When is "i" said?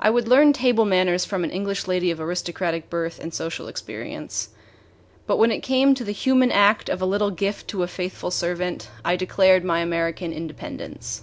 0.00-0.10, 9.04-9.14